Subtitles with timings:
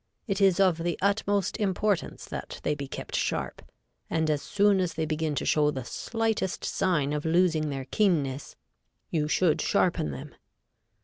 [0.25, 3.61] It is of the utmost importance that they be kept sharp,
[4.09, 8.55] and as soon as they begin to show the slightest sign of losing their keenness,
[9.11, 10.33] you should sharpen them.